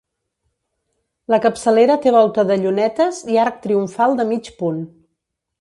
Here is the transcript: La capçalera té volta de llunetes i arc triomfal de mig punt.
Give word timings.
La 1.33 1.39
capçalera 1.43 1.99
té 2.07 2.15
volta 2.17 2.47
de 2.53 2.57
llunetes 2.63 3.23
i 3.35 3.39
arc 3.45 3.63
triomfal 3.67 4.21
de 4.23 4.27
mig 4.35 4.55
punt. 4.65 4.85